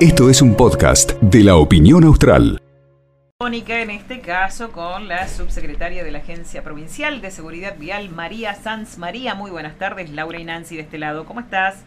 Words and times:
Esto 0.00 0.30
es 0.30 0.42
un 0.42 0.54
podcast 0.56 1.12
de 1.20 1.42
la 1.42 1.56
opinión 1.56 2.04
austral. 2.04 2.60
Mónica, 3.40 3.80
en 3.80 3.90
este 3.90 4.20
caso 4.20 4.72
con 4.72 5.08
la 5.08 5.28
subsecretaria 5.28 6.04
de 6.04 6.10
la 6.10 6.18
Agencia 6.18 6.62
Provincial 6.62 7.20
de 7.20 7.30
Seguridad 7.30 7.76
Vial, 7.78 8.08
María 8.10 8.54
Sanz. 8.54 8.98
María, 8.98 9.34
muy 9.34 9.50
buenas 9.50 9.76
tardes. 9.78 10.10
Laura 10.10 10.38
y 10.38 10.44
Nancy 10.44 10.76
de 10.76 10.82
este 10.82 10.98
lado. 10.98 11.24
¿Cómo 11.26 11.40
estás? 11.40 11.84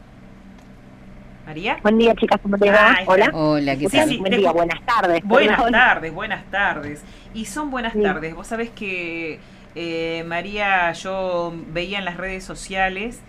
María. 1.47 1.77
Buen 1.81 1.97
día, 1.97 2.13
chicas, 2.15 2.39
¿cómo 2.41 2.57
te 2.57 2.69
va? 2.69 2.91
Ah, 2.91 3.03
Hola. 3.07 3.31
Hola, 3.33 3.75
¿qué 3.75 3.89
Sí, 3.89 3.97
tal? 3.97 4.09
sí, 4.09 4.17
Buen 4.17 4.31
te- 4.31 4.37
día, 4.37 4.51
buenas 4.51 4.85
tardes. 4.85 5.21
Buenas 5.23 5.55
Perdón. 5.55 5.71
tardes, 5.73 6.13
buenas 6.13 6.45
tardes. 6.51 7.03
Y 7.33 7.45
son 7.45 7.71
buenas 7.71 7.93
Sí. 7.93 8.01
tardes. 8.03 8.35
Vos 8.35 8.45
sabés 8.47 8.69
que, 8.69 9.39
eh, 9.75 10.23
María, 10.27 10.91
yo 10.93 11.53
veía 11.71 11.97
en 11.99 12.05
las 12.05 12.17
redes 12.17 12.43
sociales 12.43 13.19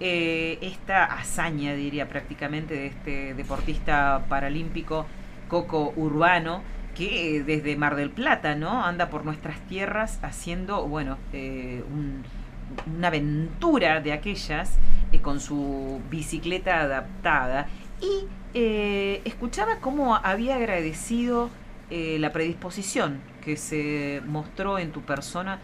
eh, 0.00 0.58
esta 0.60 1.04
hazaña, 1.04 1.74
diría 1.74 2.08
prácticamente, 2.08 2.74
de 2.74 2.86
este 2.86 3.34
deportista 3.34 4.24
paralímpico 4.28 5.06
Coco 5.48 5.92
Urbano, 5.96 6.62
que 6.94 7.36
eh, 7.36 7.42
desde 7.42 7.76
Mar 7.76 7.94
del 7.96 8.10
Plata, 8.10 8.54
¿no? 8.54 8.84
Anda 8.84 9.08
por 9.10 9.24
nuestras 9.24 9.60
tierras 9.68 10.18
haciendo, 10.22 10.86
bueno, 10.86 11.18
eh, 11.32 11.82
un- 11.90 12.24
una 12.96 13.08
aventura 13.08 14.00
de 14.00 14.12
aquellas 14.12 14.78
con 15.22 15.40
su 15.40 16.00
bicicleta 16.10 16.80
adaptada. 16.80 17.68
Y 18.00 18.26
escuchaba 19.24 19.76
cómo 19.80 20.16
había 20.16 20.56
agradecido 20.56 21.48
la 21.90 22.32
predisposición 22.32 23.20
que 23.44 23.56
se 23.56 24.20
mostró 24.26 24.78
en 24.78 24.90
tu 24.92 25.02
persona 25.02 25.58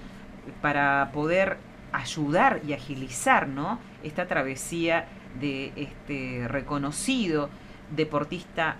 para 0.62 1.11
poder 1.12 1.59
ayudar 1.92 2.61
y 2.67 2.73
agilizar 2.73 3.48
¿no? 3.48 3.78
Esta 4.02 4.27
travesía 4.27 5.06
de 5.41 5.73
este 5.77 6.47
reconocido 6.48 7.48
deportista 7.95 8.77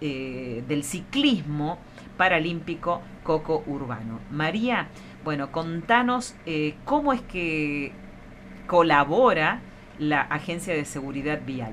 eh, 0.00 0.62
del 0.66 0.84
ciclismo 0.84 1.78
paralímpico 2.16 3.02
Coco 3.22 3.62
Urbano. 3.66 4.20
María, 4.30 4.88
bueno, 5.24 5.52
contanos 5.52 6.34
eh, 6.46 6.74
cómo 6.84 7.12
es 7.12 7.20
que 7.22 7.92
colabora 8.66 9.60
la 9.98 10.22
Agencia 10.22 10.74
de 10.74 10.84
Seguridad 10.84 11.40
Vial. 11.44 11.72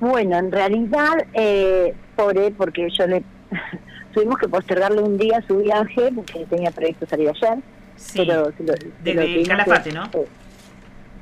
Bueno, 0.00 0.38
en 0.38 0.50
realidad, 0.50 1.26
eh, 1.34 1.94
pobre, 2.16 2.50
porque 2.52 2.88
yo 2.96 3.06
le 3.06 3.22
tuvimos 4.14 4.38
que 4.38 4.48
postergarle 4.48 5.02
un 5.02 5.18
día 5.18 5.44
su 5.46 5.58
viaje, 5.58 6.10
porque 6.14 6.46
tenía 6.46 6.70
previsto 6.70 7.06
salir 7.06 7.28
ayer, 7.28 7.58
Sí, 8.00 8.18
pero 8.26 8.50
se 8.56 8.64
lo- 8.64 8.72
se 8.74 8.84
lo 8.86 8.92
desde 9.00 9.22
tuvimos 9.26 9.48
Calafate, 9.48 9.90
que- 9.90 9.94
¿no? 9.96 10.04
eh, 10.14 10.26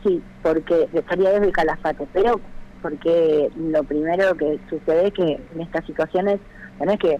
Sí, 0.05 0.23
porque 0.43 0.89
salía 1.09 1.31
desde 1.31 1.51
Calafate, 1.53 2.07
pero 2.13 2.41
porque 2.81 3.51
lo 3.57 3.83
primero 3.83 4.35
que 4.37 4.61
sucede 4.71 5.09
es 5.09 5.13
que 5.15 5.33
en 5.55 5.61
estas 5.61 5.85
situaciones, 5.87 6.39
bueno, 6.79 6.93
es 6.93 6.99
que 7.01 7.19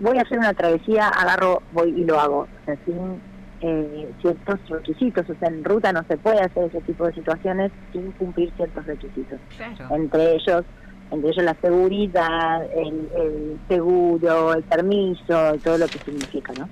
voy 0.00 0.18
a 0.18 0.22
hacer 0.22 0.38
una 0.38 0.52
travesía, 0.52 1.06
agarro, 1.08 1.62
voy 1.72 1.90
y 1.90 2.04
lo 2.04 2.18
hago, 2.18 2.38
o 2.40 2.64
sea, 2.64 2.76
sin 2.84 3.20
eh, 3.60 4.08
ciertos 4.20 4.58
requisitos, 4.68 5.28
o 5.30 5.34
sea, 5.36 5.48
en 5.48 5.64
ruta 5.64 5.92
no 5.92 6.04
se 6.08 6.16
puede 6.16 6.40
hacer 6.40 6.64
ese 6.64 6.80
tipo 6.82 7.04
de 7.06 7.12
situaciones 7.12 7.72
sin 7.92 8.10
cumplir 8.12 8.52
ciertos 8.56 8.84
requisitos 8.86 9.38
Claro. 9.56 9.96
entre 9.96 10.34
ellos 10.34 10.64
entre 11.10 11.30
ellos 11.30 11.44
la 11.44 11.56
seguridad, 11.60 12.64
el, 12.76 13.08
el 13.16 13.58
seguro, 13.66 14.52
el 14.54 14.62
permiso, 14.64 15.54
todo 15.64 15.78
lo 15.78 15.86
que 15.86 15.98
significa, 16.04 16.52
¿no? 16.52 16.68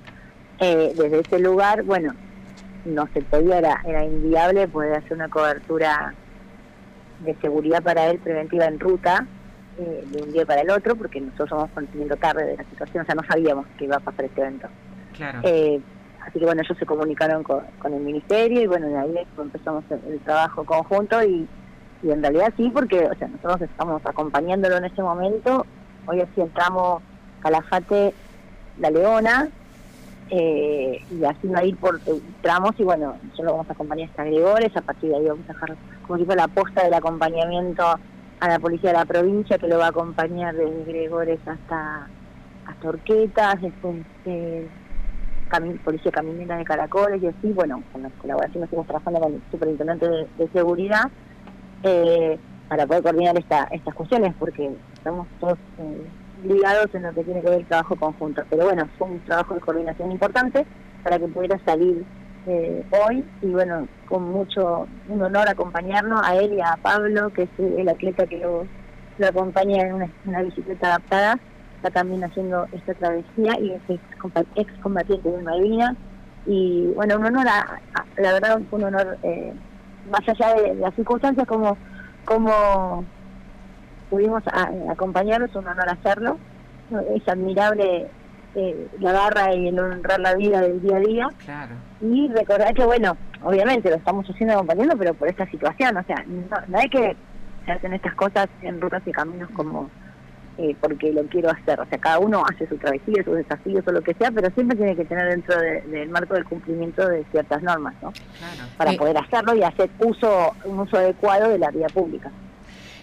Eh, 0.59 0.93
desde 0.95 1.19
ese 1.19 1.39
lugar, 1.39 1.83
bueno, 1.83 2.13
no 2.85 3.07
se 3.13 3.21
podía, 3.21 3.59
era, 3.59 3.81
era 3.85 4.03
inviable 4.03 4.67
poder 4.67 4.97
hacer 4.97 5.13
una 5.13 5.29
cobertura 5.29 6.13
de 7.19 7.35
seguridad 7.35 7.83
para 7.83 8.07
él 8.07 8.19
preventiva 8.19 8.65
en 8.65 8.79
ruta 8.79 9.25
eh, 9.77 10.03
de 10.05 10.23
un 10.23 10.31
día 10.31 10.45
para 10.45 10.61
el 10.61 10.69
otro, 10.69 10.95
porque 10.95 11.21
nosotros 11.21 11.49
somos 11.49 11.69
conocimiento 11.71 12.15
tarde 12.15 12.45
de 12.45 12.57
la 12.57 12.63
situación, 12.63 13.03
o 13.03 13.05
sea, 13.05 13.15
no 13.15 13.23
sabíamos 13.23 13.65
que 13.77 13.85
iba 13.85 13.97
a 13.97 13.99
pasar 13.99 14.25
este 14.25 14.41
evento. 14.41 14.67
Claro. 15.15 15.39
Eh, 15.43 15.79
así 16.21 16.39
que 16.39 16.45
bueno, 16.45 16.61
ellos 16.61 16.77
se 16.77 16.85
comunicaron 16.85 17.43
con, 17.43 17.63
con 17.79 17.93
el 17.93 18.01
ministerio 18.01 18.61
y 18.61 18.67
bueno, 18.67 18.87
de 18.87 18.97
ahí 18.97 19.15
empezamos 19.37 19.83
el, 19.89 20.13
el 20.13 20.19
trabajo 20.21 20.63
conjunto 20.63 21.23
y, 21.23 21.47
y 22.03 22.11
en 22.11 22.21
realidad 22.21 22.53
sí, 22.57 22.69
porque 22.73 23.05
o 23.05 23.15
sea, 23.15 23.27
nosotros 23.27 23.61
estamos 23.61 24.05
acompañándolo 24.05 24.77
en 24.77 24.85
ese 24.85 25.01
momento. 25.01 25.65
Hoy 26.05 26.21
así 26.21 26.41
entramos 26.41 27.01
Calafate, 27.41 28.13
La 28.79 28.89
Leona, 28.89 29.49
eh, 30.29 30.99
y 31.09 31.23
así 31.25 31.47
va 31.47 31.59
a 31.59 31.65
ir 31.65 31.77
por 31.77 31.99
tramos 32.41 32.71
y 32.77 32.83
bueno, 32.83 33.15
nosotros 33.23 33.51
vamos 33.53 33.69
a 33.69 33.73
acompañar 33.73 34.09
hasta 34.09 34.23
Gregores, 34.25 34.75
a 34.75 34.81
partir 34.81 35.09
de 35.09 35.17
ahí 35.17 35.25
vamos 35.27 35.45
a 35.49 35.53
dejar 35.53 35.75
como 36.05 36.19
tipo 36.19 36.35
la 36.35 36.47
posta 36.47 36.83
del 36.83 36.93
acompañamiento 36.93 37.83
a 38.39 38.47
la 38.47 38.59
policía 38.59 38.91
de 38.91 38.97
la 38.97 39.05
provincia 39.05 39.57
que 39.57 39.67
lo 39.67 39.77
va 39.79 39.85
a 39.85 39.89
acompañar 39.89 40.55
desde 40.55 40.83
Gregores 40.85 41.39
hasta 41.45 42.07
hasta 42.65 42.89
Orquetas, 42.89 43.61
después 43.61 43.95
eh, 44.25 44.67
cami- 45.49 45.79
Policía 45.79 46.11
Caminera 46.11 46.57
de 46.57 46.65
Caracoles 46.65 47.23
y 47.23 47.27
así, 47.27 47.53
bueno, 47.53 47.81
con 47.93 48.03
la 48.03 48.09
colaboración 48.21 48.65
estamos 48.65 48.85
trabajando 48.85 49.21
con 49.21 49.33
el 49.35 49.41
Superintendente 49.49 50.07
de, 50.09 50.27
de 50.37 50.47
Seguridad 50.49 51.09
eh, 51.83 52.37
para 52.67 52.85
poder 52.85 53.03
coordinar 53.03 53.37
esta, 53.39 53.63
estas 53.71 53.93
cuestiones, 53.95 54.35
porque 54.37 54.69
estamos 54.93 55.27
todos 55.39 55.57
eh, 55.79 56.07
ligados 56.43 56.93
en 56.93 57.03
lo 57.03 57.13
que 57.13 57.23
tiene 57.23 57.41
que 57.41 57.49
ver 57.49 57.59
el 57.59 57.65
trabajo 57.65 57.95
conjunto. 57.95 58.43
Pero 58.49 58.65
bueno, 58.65 58.87
fue 58.97 59.07
un 59.07 59.19
trabajo 59.21 59.53
de 59.53 59.59
coordinación 59.59 60.11
importante 60.11 60.65
para 61.03 61.19
que 61.19 61.27
pudiera 61.27 61.59
salir 61.65 62.03
eh, 62.47 62.83
hoy 62.91 63.25
y 63.41 63.47
bueno, 63.47 63.87
con 64.07 64.23
mucho, 64.31 64.87
un 65.09 65.21
honor 65.21 65.49
acompañarnos 65.49 66.21
a 66.23 66.35
él 66.37 66.53
y 66.53 66.61
a 66.61 66.77
Pablo, 66.81 67.29
que 67.31 67.43
es 67.43 67.49
el 67.59 67.89
atleta 67.89 68.25
que 68.25 68.37
lo, 68.37 68.65
acompaña 69.25 69.81
en 69.83 69.93
una, 70.25 70.41
bicicleta 70.43 70.87
adaptada 70.87 71.39
está 71.75 71.89
también 71.91 72.23
haciendo 72.23 72.65
esta 72.71 72.93
travesía 72.95 73.59
y 73.59 73.71
es 73.71 73.81
ex, 74.55 74.71
combatiente 74.81 75.29
de 75.29 75.41
Malvinas. 75.43 75.95
Y 76.45 76.87
bueno, 76.95 77.17
un 77.17 77.25
honor, 77.25 77.47
a- 77.47 77.79
la 78.17 78.33
verdad, 78.33 78.61
un 78.71 78.83
honor, 78.83 79.17
eh, 79.23 79.53
más 80.09 80.21
allá 80.27 80.55
de, 80.55 80.75
las 80.75 80.95
circunstancias, 80.95 81.45
como, 81.45 81.77
como 82.25 83.05
pudimos 84.09 84.43
a- 84.47 84.69
acompañarlos, 84.91 85.53
un 85.55 85.67
honor 85.67 85.89
hacerlo. 85.89 86.37
Es 87.15 87.27
admirable 87.27 88.07
eh, 88.55 88.87
la 88.99 89.11
garra 89.11 89.53
y 89.53 89.67
el 89.67 89.77
honrar 89.79 90.19
la 90.19 90.35
vida 90.35 90.61
del 90.61 90.81
día 90.81 90.95
a 90.97 90.99
día. 90.99 91.27
Claro. 91.45 91.75
Y 92.01 92.27
recordar 92.29 92.73
que, 92.73 92.85
bueno, 92.85 93.17
obviamente 93.43 93.89
lo 93.89 93.95
estamos 93.97 94.25
haciendo 94.29 94.55
acompañando, 94.55 94.97
pero 94.97 95.13
por 95.13 95.27
esta 95.27 95.45
situación, 95.51 95.97
o 95.97 96.03
sea, 96.03 96.23
no, 96.25 96.57
no 96.67 96.77
hay 96.77 96.89
que 96.89 97.15
se 97.65 97.71
hacen 97.73 97.93
estas 97.93 98.13
cosas 98.15 98.47
en 98.61 98.79
rutas 98.79 99.01
y 99.05 99.11
caminos 99.11 99.49
como 99.51 99.89
eh, 100.57 100.75
porque 100.81 101.11
lo 101.13 101.21
quiero 101.25 101.51
hacer. 101.51 101.79
O 101.81 101.85
sea, 101.85 101.97
cada 101.99 102.17
uno 102.17 102.41
hace 102.51 102.65
su 102.67 102.77
travesía, 102.77 103.21
sus 103.23 103.35
desafíos 103.35 103.83
o 103.85 103.91
lo 103.91 104.01
que 104.01 104.13
sea, 104.15 104.31
pero 104.31 104.49
siempre 104.51 104.75
tiene 104.77 104.95
que 104.95 105.05
tener 105.05 105.27
dentro 105.29 105.59
de- 105.59 105.81
del 105.81 106.09
marco 106.09 106.33
del 106.33 106.45
cumplimiento 106.45 107.07
de 107.07 107.25
ciertas 107.25 107.61
normas, 107.61 107.93
¿no? 108.01 108.11
Claro. 108.11 108.69
Para 108.77 108.93
Eh. 108.93 108.97
poder 108.97 109.17
hacerlo 109.17 109.53
y 109.53 109.61
hacer 109.61 109.89
uso 109.99 110.55
un 110.65 110.79
uso 110.79 110.97
adecuado 110.97 111.49
de 111.49 111.59
la 111.59 111.69
vía 111.69 111.87
pública. 111.93 112.31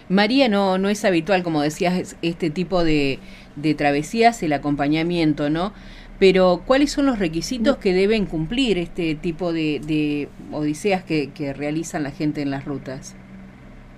María, 0.09 0.49
no, 0.49 0.77
no 0.77 0.89
es 0.89 1.03
habitual, 1.05 1.43
como 1.43 1.61
decías, 1.61 1.95
es- 1.97 2.17
este 2.21 2.49
tipo 2.51 2.83
de, 2.83 3.19
de 3.55 3.75
travesías, 3.75 4.41
el 4.43 4.53
acompañamiento, 4.53 5.49
¿no? 5.49 5.73
Pero, 6.17 6.63
¿cuáles 6.65 6.91
son 6.91 7.05
los 7.07 7.19
requisitos 7.19 7.77
que 7.77 7.93
deben 7.93 8.25
cumplir 8.25 8.77
este 8.77 9.15
tipo 9.15 9.51
de, 9.53 9.81
de 9.83 10.29
odiseas 10.51 11.03
que, 11.03 11.33
que 11.33 11.53
realizan 11.53 12.03
la 12.03 12.11
gente 12.11 12.41
en 12.41 12.51
las 12.51 12.65
rutas? 12.65 13.19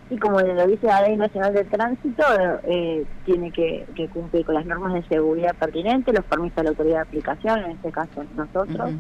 Y 0.09 0.17
como 0.19 0.39
lo 0.39 0.67
dice 0.67 0.87
la 0.87 1.01
Ley 1.01 1.17
Nacional 1.17 1.53
de 1.53 1.65
Tránsito, 1.65 2.23
eh, 2.63 3.05
tiene 3.25 3.51
que, 3.51 3.85
que 3.93 4.07
cumplir 4.09 4.45
con 4.45 4.55
las 4.55 4.65
normas 4.65 4.93
de 4.93 5.03
seguridad 5.03 5.55
pertinentes, 5.57 6.13
los 6.15 6.25
permisos 6.25 6.55
de 6.55 6.63
la 6.63 6.69
autoridad 6.69 6.95
de 6.97 7.01
aplicación, 7.01 7.59
en 7.59 7.71
este 7.71 7.91
caso 7.91 8.23
nosotros, 8.35 8.95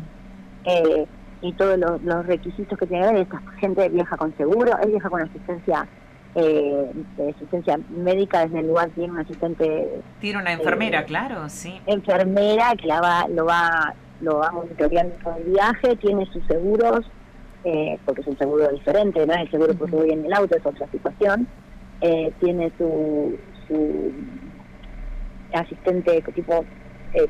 eh, 0.65 1.07
y 1.41 1.55
todos 1.55 1.77
los, 1.79 2.01
los 2.03 2.25
requisitos 2.25 2.77
que 2.77 2.87
tiene 2.87 3.07
que 3.07 3.13
ver. 3.13 3.21
Esta 3.23 3.41
gente 3.59 3.89
viaja 3.89 4.17
con 4.17 4.35
seguro, 4.37 4.71
él 4.83 4.91
viaja 4.91 5.09
con 5.09 5.21
asistencia 5.21 5.89
eh, 6.39 6.91
de 7.17 7.29
asistencia 7.31 7.79
médica, 7.89 8.45
desde 8.45 8.59
el 8.59 8.67
lugar 8.67 8.89
tiene 8.91 9.11
un 9.13 9.19
asistente 9.19 10.01
Tiene 10.21 10.39
una 10.39 10.53
enfermera, 10.53 10.99
Eh, 11.01 11.05
claro, 11.05 11.49
sí. 11.49 11.81
enfermera 11.87 12.75
que 12.79 12.85
la 12.85 13.01
va, 13.01 13.27
lo 13.27 13.45
va 13.45 13.95
lo 14.21 14.37
va 14.37 14.51
monitoreando 14.51 15.15
todo 15.23 15.35
el 15.35 15.43
viaje, 15.45 15.95
tiene 15.97 16.25
sus 16.27 16.43
seguros, 16.45 17.05
eh, 17.63 17.99
porque 18.05 18.21
es 18.21 18.27
un 18.27 18.37
seguro 18.37 18.67
diferente, 18.69 19.25
no 19.25 19.33
es 19.33 19.41
el 19.41 19.51
seguro 19.51 19.73
porque 19.75 19.95
voy 19.95 20.09
en 20.11 20.25
el 20.25 20.33
auto, 20.33 20.55
es 20.55 20.65
otra 20.65 20.87
situación, 20.91 21.47
eh, 22.01 22.31
tiene 22.39 22.71
su, 22.77 23.35
su 23.67 24.11
asistente 25.53 26.23
tipo 26.33 26.65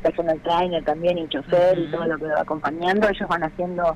personal 0.01 0.39
trainer 0.41 0.83
también 0.83 1.17
y 1.17 1.27
chofer 1.29 1.77
y 1.77 1.91
todo 1.91 2.05
lo 2.05 2.17
que 2.17 2.25
lo 2.25 2.33
va 2.35 2.41
acompañando, 2.41 3.07
ellos 3.07 3.29
van 3.29 3.43
haciendo 3.43 3.95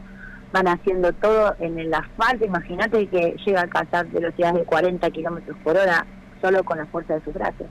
van 0.51 0.67
haciendo 0.67 1.13
todo 1.13 1.55
en 1.59 1.79
el 1.79 1.93
asfalto, 1.93 2.45
imagínate 2.45 3.07
que 3.07 3.35
llega 3.45 3.59
a 3.59 3.63
alcanzar 3.63 4.07
velocidades 4.07 4.55
de 4.55 4.63
40 4.65 5.09
kilómetros 5.11 5.57
por 5.63 5.77
hora 5.77 6.05
solo 6.41 6.63
con 6.63 6.77
la 6.77 6.85
fuerza 6.87 7.13
de 7.15 7.23
sus 7.23 7.33
brazos. 7.33 7.67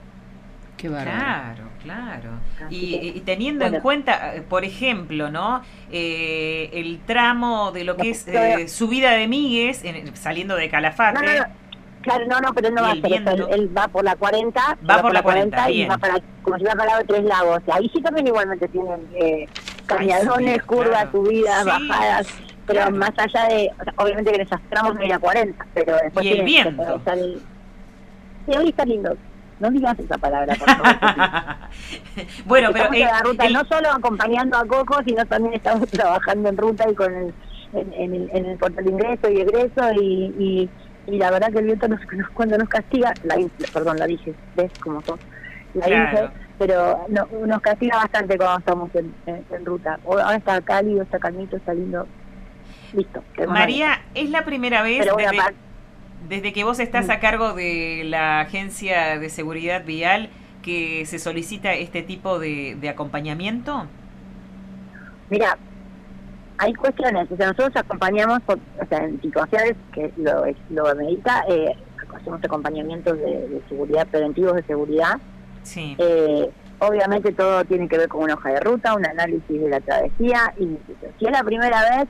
Qué. 0.77 0.87
Claro, 0.87 1.65
claro. 1.83 2.29
Y, 2.71 2.99
que, 2.99 3.05
y 3.17 3.19
teniendo 3.21 3.65
en 3.65 3.81
cuenta, 3.81 4.35
eh, 4.35 4.41
por 4.41 4.65
ejemplo, 4.65 5.29
¿no? 5.29 5.61
Eh, 5.91 6.71
el 6.73 6.99
tramo 7.05 7.71
de 7.71 7.83
lo 7.83 7.95
que 7.97 8.09
es 8.09 8.27
eh, 8.27 8.67
subida 8.67 9.11
de 9.11 9.27
Migues, 9.27 9.83
en- 9.83 10.15
saliendo 10.15 10.55
de 10.55 10.69
Calafate. 10.69 11.19
No, 11.19 11.21
no, 11.33 11.37
no. 11.39 11.61
Claro, 12.01 12.25
no, 12.25 12.39
no, 12.39 12.51
pero 12.55 12.69
él 12.69 12.73
no 12.73 12.81
Y 12.81 12.83
va 12.83 12.89
a 12.89 13.19
hacer 13.19 13.35
eso. 13.39 13.49
Él, 13.49 13.77
va 13.77 13.87
por 13.87 14.03
la 14.03 14.15
40. 14.15 14.77
Va 14.89 15.01
por 15.03 15.13
la 15.13 15.21
40, 15.21 15.69
y 15.69 15.73
bien. 15.75 15.89
va 15.91 15.99
para, 15.99 16.15
como 16.41 16.57
si 16.57 16.63
va 16.63 16.73
para 16.73 16.97
de 16.97 17.03
Tres 17.03 17.23
Lagos. 17.25 17.61
Ahí 17.71 17.91
sí 17.93 18.01
también 18.01 18.25
igualmente 18.25 18.67
tienen 18.69 19.07
eh, 19.13 19.47
cañadones, 19.85 20.63
curvas, 20.63 20.87
claro. 20.89 21.11
subidas, 21.11 21.63
Sí, 21.63 21.69
bajadas. 21.69 22.27
Pero 22.71 22.81
claro. 22.85 22.97
más 22.97 23.11
allá 23.17 23.47
de, 23.47 23.71
o 23.79 23.83
sea, 23.83 23.93
obviamente 23.97 24.31
que 24.31 24.35
en 24.37 24.41
esos 24.47 24.59
tramos 24.69 24.97
hay 24.97 25.07
la 25.09 25.19
40, 25.19 25.65
pero 25.73 25.95
después 26.03 26.25
Y 26.25 26.29
el 26.29 26.37
que 26.37 26.43
viento. 26.43 27.01
Sí, 28.45 28.57
hoy 28.57 28.69
está 28.69 28.85
lindo. 28.85 29.15
No 29.59 29.69
digas 29.69 29.97
esa 29.99 30.17
palabra, 30.17 30.55
por 30.55 30.67
favor. 30.69 30.95
bueno, 32.45 32.69
pero 32.73 32.91
eh, 32.93 32.99
la 32.99 33.19
ruta, 33.21 33.45
el- 33.45 33.53
no 33.53 33.63
solo 33.65 33.91
acompañando 33.91 34.57
a 34.57 34.65
Coco, 34.65 34.99
sino 35.05 35.23
también 35.25 35.53
estamos 35.55 35.87
trabajando 35.91 36.49
en 36.49 36.57
ruta 36.57 36.89
y 36.89 36.95
con 36.95 37.13
el, 37.13 37.33
en, 37.73 37.93
en 37.93 38.13
el, 38.15 38.29
en 38.33 38.45
el 38.47 38.57
portal 38.57 38.83
de 38.85 38.91
ingreso 38.91 39.29
y 39.29 39.41
egreso 39.41 39.91
y, 40.01 40.33
y, 40.39 40.69
y 41.07 41.17
la 41.17 41.29
verdad 41.31 41.51
que 41.51 41.59
el 41.59 41.65
viento 41.65 41.87
nos, 41.87 41.99
nos- 42.11 42.29
cuando 42.31 42.57
nos 42.57 42.69
castiga, 42.69 43.13
la, 43.23 43.35
perdón, 43.71 43.97
la 43.97 44.07
dije, 44.07 44.33
ves 44.55 44.71
cómo 44.83 45.01
son, 45.03 45.19
la 45.75 45.85
Claro. 45.85 46.09
dije, 46.11 46.29
pero 46.57 47.05
no, 47.09 47.27
nos 47.45 47.61
castiga 47.61 47.97
bastante 47.97 48.37
cuando 48.37 48.57
estamos 48.59 48.95
en, 48.95 49.13
en- 49.27 49.45
en 49.51 49.65
ruta. 49.65 49.99
Ahora 50.05 50.35
está 50.35 50.59
cálido, 50.61 51.03
está 51.03 51.19
calmito, 51.19 51.57
está 51.57 51.73
lindo. 51.75 52.07
Listo. 52.93 53.23
María, 53.47 54.01
es 54.15 54.29
la 54.29 54.43
primera 54.45 54.81
vez 54.81 55.05
desde, 56.27 56.53
que 56.53 56.63
vos 56.63 56.79
estás 56.79 57.07
Mm. 57.07 57.11
a 57.11 57.19
cargo 57.19 57.53
de 57.53 58.03
la 58.05 58.41
Agencia 58.41 59.17
de 59.19 59.29
Seguridad 59.29 59.83
Vial 59.85 60.29
que 60.61 61.05
se 61.07 61.17
solicita 61.19 61.73
este 61.73 62.03
tipo 62.03 62.37
de, 62.37 62.77
de 62.79 62.89
acompañamiento. 62.89 63.87
Mira, 65.29 65.57
hay 66.57 66.73
cuestiones, 66.73 67.31
o 67.31 67.35
sea, 67.37 67.47
nosotros 67.47 67.75
acompañamos, 67.75 68.41
por- 68.43 68.59
o 68.79 68.85
sea, 68.87 68.99
en 69.05 69.19
situaciones 69.21 69.73
que 69.93 70.11
lo, 70.17 70.43
lo 70.69 70.87
amerita, 70.89 71.43
eh, 71.49 71.73
hacemos 72.15 72.43
acompañamientos 72.43 73.17
de, 73.17 73.47
de 73.47 73.61
seguridad, 73.69 74.05
preventivos 74.07 74.55
de 74.55 74.63
seguridad. 74.63 75.17
Sí. 75.63 75.95
Eh, 75.97 76.49
obviamente 76.79 77.31
todo 77.31 77.63
tiene 77.65 77.87
que 77.87 77.97
ver 77.97 78.09
con 78.09 78.23
una 78.23 78.33
hoja 78.35 78.49
de 78.49 78.59
ruta, 78.59 78.93
un 78.93 79.05
análisis 79.05 79.59
de 79.61 79.69
la 79.69 79.79
travesía, 79.79 80.53
y 80.59 80.77
si 81.17 81.25
es 81.25 81.31
la 81.31 81.43
primera 81.43 81.81
vez, 81.97 82.07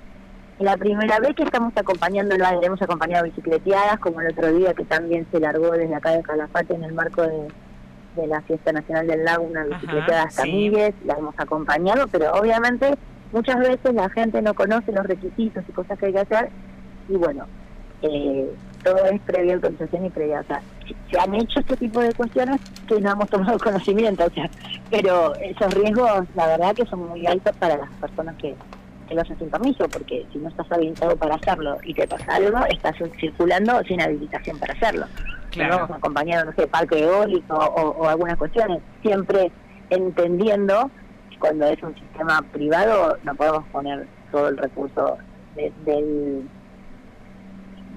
la 0.62 0.78
primera 0.78 1.20
vez 1.20 1.36
que 1.36 1.44
estamos 1.44 1.74
acompañándolo, 1.76 2.46
a 2.46 2.52
él, 2.54 2.60
hemos 2.64 2.82
acompañado 2.82 3.24
bicicleteadas, 3.26 4.00
como 4.00 4.22
el 4.22 4.32
otro 4.32 4.54
día 4.54 4.74
que 4.74 4.86
también 4.86 5.26
se 5.32 5.40
largó 5.40 5.72
desde 5.72 5.96
acá 5.96 6.12
de 6.12 6.24
Calafate 6.24 6.74
en 6.76 6.84
el 6.84 6.94
marco 6.94 7.22
de, 7.24 7.48
de 8.16 8.28
la 8.28 8.42
Fiesta 8.42 8.72
Nacional 8.72 9.08
del 9.08 9.24
Lago, 9.24 9.44
una 9.44 9.64
bicicleteada 9.66 10.24
hasta 10.24 10.44
sí. 10.44 10.52
Miguel, 10.52 10.94
la 11.06 11.16
hemos 11.16 11.36
acompañado, 11.40 12.08
pero 12.08 12.32
obviamente 12.34 12.96
muchas 13.32 13.60
veces 13.60 13.94
la 13.94 14.10
gente 14.10 14.42
no 14.42 14.54
conoce 14.54 14.92
los 14.92 15.06
requisitos 15.06 15.64
y 15.68 15.72
cosas 15.72 15.98
que 15.98 16.08
hay 16.08 16.14
que 16.14 16.20
hacer, 16.20 16.50
y 17.10 17.14
bueno, 17.16 17.46
eh, 18.04 18.52
todo 18.84 19.06
es 19.06 19.22
previa 19.22 19.54
autorización 19.56 20.06
y 20.06 20.10
previa, 20.10 20.42
o 20.42 20.44
sea, 20.44 20.62
se- 20.88 20.96
se 21.12 21.20
han 21.20 21.34
hecho 21.36 21.60
este 21.60 21.78
tipo 21.78 22.00
de 22.02 22.14
cuestiones 22.14 22.60
que 22.88 23.00
no 23.00 23.12
hemos 23.12 23.30
tomado 23.30 23.58
conocimiento, 23.60 24.26
o 24.26 24.30
sea, 24.32 24.50
pero 24.90 25.36
esos 25.36 25.74
riesgos, 25.74 26.24
la 26.36 26.48
verdad 26.48 26.76
que 26.76 26.86
son 26.88 27.08
muy 27.08 27.26
altos 27.28 27.56
para 27.58 27.78
las 27.78 27.90
personas 28.02 28.36
que, 28.38 28.56
que 29.12 29.16
lo 29.16 29.22
hacen 29.24 29.38
sin 29.40 29.50
permiso, 29.50 29.90
porque 29.90 30.26
si 30.32 30.38
no 30.40 30.48
estás 30.48 30.72
habilitado 30.72 31.18
para 31.18 31.36
hacerlo 31.36 31.78
y 31.84 31.94
te 31.94 32.08
pasa 32.08 32.36
algo, 32.36 32.60
estás 32.70 32.96
circulando 33.20 33.84
sin 33.84 34.02
habilitación 34.02 34.58
para 34.58 34.74
hacerlo. 34.74 35.06
Claro. 35.52 35.80
Vamos 35.80 35.98
acompañado, 35.98 36.46
no 36.46 36.54
sé, 36.54 36.66
parque 36.66 37.04
eólico 37.04 37.54
o, 37.54 37.90
o 37.90 38.08
algunas 38.08 38.38
cuestiones, 38.38 38.82
siempre 39.02 39.52
entendiendo 39.90 40.90
que 41.30 41.38
cuando 41.40 41.66
es 41.66 41.84
un 41.84 41.94
sistema 41.96 42.42
privado 42.54 43.18
no 43.24 43.36
podemos 43.36 43.66
poner 43.74 44.08
todo 44.32 44.48
el 44.48 44.58
recurso 44.58 45.18
de- 45.56 45.74
del 45.86 46.48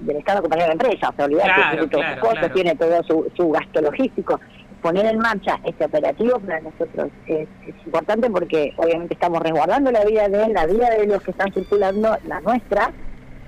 del 0.01 0.17
Estado 0.17 0.39
acompañado 0.39 0.71
de 0.71 0.75
la 0.75 0.83
empresa, 0.83 1.09
o 1.09 1.15
sea, 1.15 1.23
olvidate, 1.25 1.51
Claro, 1.53 1.69
tiene 1.71 1.87
todos 1.87 2.03
claro, 2.03 2.13
sus 2.15 2.21
costos, 2.21 2.39
claro. 2.39 2.53
tiene 2.53 2.75
todo 2.75 3.03
su, 3.03 3.31
su 3.37 3.49
gasto 3.51 3.81
logístico. 3.81 4.39
Poner 4.85 5.07
en 5.07 5.17
marcha 5.17 5.59
este 5.63 5.83
operativo 5.83 6.39
para 6.41 6.59
nosotros 6.61 7.09
es, 7.25 7.49
es 7.65 7.75
importante 7.87 8.29
porque 8.29 8.71
obviamente 8.77 9.15
estamos 9.15 9.41
resguardando 9.41 9.91
la 9.91 10.05
vida 10.05 10.29
de 10.29 10.43
él, 10.43 10.53
la 10.53 10.67
vida 10.67 10.91
de 10.91 11.07
los 11.07 11.23
que 11.23 11.31
están 11.31 11.51
circulando, 11.51 12.15
la 12.27 12.39
nuestra, 12.41 12.91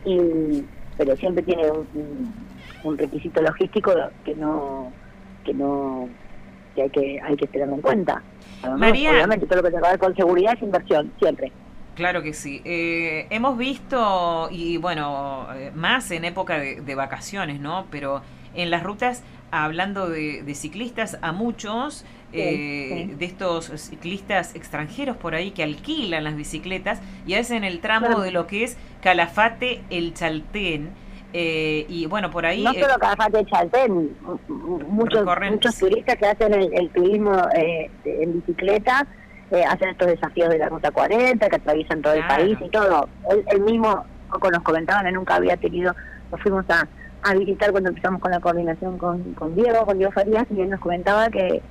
y, 0.03 0.63
pero 0.97 1.15
siempre 1.15 1.43
tiene 1.43 1.69
un, 1.69 2.97
requisito 2.97 3.39
logístico 3.43 3.93
que 4.25 4.33
no 4.33 4.91
que 5.45 5.53
no 5.53 6.09
que 6.73 6.81
hay 6.81 6.89
que 6.89 7.21
hay 7.21 7.35
que 7.35 7.45
tenerlo 7.45 7.75
en 7.75 7.81
cuenta. 7.81 8.23
Además, 8.63 8.79
María. 8.79 9.11
obviamente 9.11 9.45
todo 9.45 9.57
lo 9.57 9.63
que 9.65 9.69
tiene 9.69 9.83
que 9.83 9.89
ver 9.91 9.99
con 9.99 10.15
seguridad 10.15 10.53
es 10.55 10.63
inversión, 10.63 11.13
siempre. 11.19 11.51
Claro 11.93 12.23
que 12.23 12.33
sí. 12.33 12.63
Eh, 12.65 13.27
hemos 13.29 13.59
visto, 13.59 14.47
y 14.49 14.77
bueno, 14.77 15.45
eh, 15.53 15.71
más 15.75 16.09
en 16.09 16.25
época 16.25 16.57
de, 16.57 16.81
de 16.81 16.95
vacaciones, 16.95 17.59
¿no? 17.59 17.85
Pero 17.91 18.23
en 18.55 18.71
las 18.71 18.81
rutas, 18.81 19.23
hablando 19.51 20.09
de, 20.09 20.43
de 20.43 20.55
ciclistas, 20.55 21.17
a 21.21 21.31
muchos 21.31 22.05
eh, 22.33 23.05
sí. 23.07 23.13
de 23.15 23.25
estos 23.25 23.65
ciclistas 23.79 24.55
extranjeros 24.55 25.15
por 25.17 25.33
ahí 25.35 25.51
que 25.51 25.63
alquilan 25.63 26.23
las 26.25 26.35
bicicletas 26.35 26.99
y 27.25 27.35
hacen 27.35 27.63
el 27.63 27.79
tramo 27.79 28.19
de 28.21 28.31
lo 28.31 28.47
que 28.47 28.63
es 28.65 28.77
Calafate, 29.01 29.81
el 29.89 30.13
Chaltén. 30.13 30.89
eh, 31.33 31.85
y 31.87 32.05
bueno, 32.07 32.29
por 32.29 32.45
ahí... 32.45 32.63
no 32.63 32.71
eh, 32.71 32.81
solo 32.81 32.97
Calafate 32.99 33.45
Chaltén, 33.45 33.91
m- 33.91 34.09
m- 34.49 34.83
muchos 34.89 35.25
muchos 35.51 35.77
turistas 35.77 36.15
que 36.17 36.25
hacen 36.25 36.53
el, 36.53 36.69
el 36.73 36.89
turismo 36.89 37.33
eh, 37.55 37.89
en 38.03 38.33
bicicleta 38.41 39.07
eh, 39.51 39.63
hacen 39.63 39.89
estos 39.89 40.07
desafíos 40.07 40.49
de 40.49 40.57
la 40.57 40.67
ruta 40.67 40.91
40 40.91 41.47
que 41.49 41.55
atraviesan 41.55 42.01
todo 42.01 42.13
Claro. 42.15 42.43
el 42.43 42.57
país 42.57 42.67
y 42.67 42.69
todo. 42.69 43.07
Él, 43.31 43.43
él 43.51 43.61
mismo, 43.61 44.05
Coco 44.29 44.51
nos 44.51 44.61
comentaban, 44.63 45.07
él 45.07 45.13
nunca 45.13 45.35
había 45.35 45.55
tenido, 45.55 45.95
lo 46.31 46.37
fuimos 46.39 46.65
a, 46.69 46.85
a 47.23 47.33
visitar 47.33 47.71
cuando 47.71 47.89
empezamos 47.89 48.21
con 48.21 48.31
la 48.31 48.39
coordinación 48.39 48.97
con, 48.97 49.33
con 49.33 49.55
Diego, 49.55 49.85
con 49.85 49.97
Diego 49.97 50.11
Farías, 50.13 50.45
y 50.55 50.61
él 50.61 50.69
nos 50.69 50.79
comentaba 50.79 51.29
que, 51.29 51.61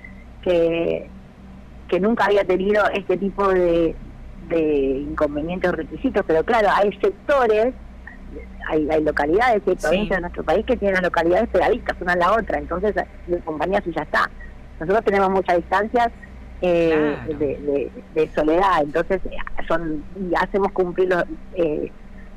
que, 0.42 1.08
que 1.88 2.00
nunca 2.00 2.26
había 2.26 2.44
tenido 2.44 2.82
este 2.92 3.16
tipo 3.16 3.48
de, 3.48 3.94
de 4.48 4.60
inconvenientes 5.10 5.70
o 5.70 5.74
requisitos, 5.74 6.24
pero 6.26 6.44
claro, 6.44 6.68
hay 6.74 6.92
sectores 7.00 7.74
hay, 8.68 8.88
hay 8.90 9.02
localidades 9.04 9.62
y 9.64 9.70
hay 9.70 9.76
Sí. 9.78 9.86
provincias 9.86 10.16
de 10.18 10.20
nuestro 10.22 10.42
país 10.42 10.66
que 10.66 10.76
tienen 10.76 10.94
las 10.94 11.04
localidades 11.04 11.48
pegaditas 11.50 11.96
una 12.00 12.12
a 12.14 12.16
la 12.16 12.32
otra, 12.32 12.58
entonces 12.58 12.94
de 13.26 13.38
compañías 13.42 13.86
y 13.86 13.92
ya 13.92 14.02
está. 14.02 14.28
Nosotros 14.80 15.04
tenemos 15.04 15.30
muchas 15.30 15.56
distancias 15.58 16.08
eh, 16.62 16.88
Claro. 16.90 17.38
de, 17.38 17.46
de- 17.46 17.92
de 18.14 18.30
soledad, 18.34 18.82
entonces 18.82 19.20
eh, 19.26 19.36
son 19.68 20.02
y 20.18 20.34
hacemos 20.34 20.72
cumplir 20.72 21.08
los, 21.10 21.24
eh, 21.54 21.92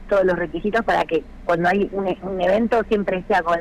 todos 0.09 0.25
los 0.25 0.37
requisitos 0.37 0.83
para 0.83 1.05
que 1.05 1.23
cuando 1.45 1.69
hay 1.69 1.87
un, 1.93 2.05
un 2.23 2.41
evento 2.41 2.81
siempre 2.89 3.23
sea 3.27 3.41
con 3.41 3.59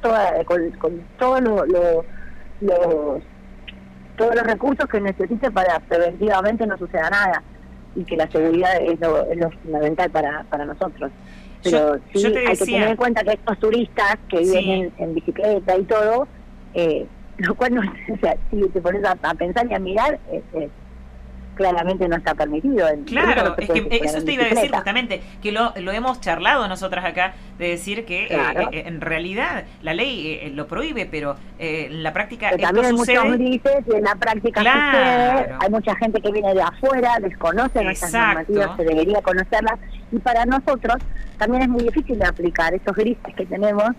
toda, 0.00 0.42
con, 0.44 0.70
con 0.72 1.00
todos 1.18 1.40
lo- 1.42 1.64
lo- 1.66 2.04
los 2.60 3.22
todos 4.16 4.34
los 4.34 4.44
recursos 4.44 4.86
que 4.88 5.00
necesite 5.00 5.50
para 5.50 5.78
preventivamente 5.80 6.66
no 6.66 6.76
suceda 6.76 7.08
nada 7.10 7.42
y 7.94 8.04
que 8.04 8.16
la 8.16 8.28
seguridad 8.30 8.70
es 8.80 9.00
lo, 9.00 9.24
es 9.30 9.36
lo 9.38 9.50
fundamental 9.50 10.10
para, 10.10 10.44
para 10.44 10.64
nosotros. 10.64 11.10
Pero 11.62 11.96
Yo- 11.96 12.02
sí 12.12 12.22
yo 12.22 12.32
te 12.32 12.38
hay 12.40 12.56
que 12.56 12.64
tener 12.64 12.88
en 12.88 12.96
cuenta 12.96 13.22
que 13.22 13.32
estos 13.32 13.58
turistas 13.58 14.16
que 14.28 14.44
Sí. 14.44 14.70
en, 14.70 14.92
en 14.98 15.14
bicicleta 15.14 15.76
y 15.76 15.82
todo, 15.84 16.28
eh, 16.74 17.06
lo 17.38 17.54
cual, 17.54 17.74
no, 17.74 17.80
o 18.14 18.16
sea, 18.20 18.36
si 18.50 18.60
te 18.68 18.80
pones 18.80 19.02
a, 19.04 19.16
a 19.22 19.34
pensar 19.34 19.66
y 19.70 19.74
a 19.74 19.78
mirar, 19.78 20.18
eh, 20.30 20.42
eh, 20.54 20.68
claramente 21.62 22.08
no 22.08 22.16
está 22.16 22.34
permitido. 22.34 22.88
En- 22.88 23.04
Claro, 23.04 23.54
es 23.58 23.70
que 23.70 24.00
eso 24.02 24.22
te 24.24 24.32
iba 24.32 24.44
a 24.44 24.48
decir 24.48 24.70
justamente, 24.72 25.22
que 25.42 25.52
lo, 25.52 25.72
lo 25.76 25.92
hemos 25.92 26.20
charlado 26.20 26.66
nosotras 26.68 27.04
acá, 27.04 27.34
de 27.58 27.68
decir 27.68 28.04
que 28.04 28.24
eh, 28.24 28.28
Claro. 28.28 28.68
eh, 28.72 28.84
en 28.86 29.00
realidad 29.00 29.64
la 29.82 29.94
ley 29.94 30.38
eh, 30.42 30.50
lo 30.54 30.66
prohíbe, 30.66 31.06
pero 31.06 31.36
eh, 31.58 31.86
en 31.90 32.02
la 32.02 32.12
práctica 32.12 32.48
Pero 32.50 32.56
esto 32.56 32.66
también 32.66 32.86
hay 32.86 32.92
muchos 32.92 33.14
sucede. 33.14 33.36
grises 33.38 33.94
en 33.94 34.02
la 34.04 34.14
práctica 34.16 34.60
Claro. 34.60 35.38
sucede. 35.38 35.56
Hay 35.60 35.70
mucha 35.70 35.96
gente 35.96 36.20
que 36.20 36.32
viene 36.32 36.54
de 36.54 36.62
afuera, 36.62 37.18
desconoce 37.20 37.82
nuestras 37.84 38.12
Exacto. 38.14 38.52
normativas, 38.52 38.76
se 38.76 38.84
debería 38.84 39.22
conocerlas. 39.22 39.78
Y 40.10 40.18
para 40.18 40.44
nosotros 40.46 40.96
también 41.38 41.62
es 41.62 41.68
muy 41.68 41.82
difícil 41.84 42.18
de 42.18 42.26
aplicar 42.26 42.74
estos 42.74 42.94
grises 42.96 43.34
que 43.36 43.46
tenemos 43.46 43.90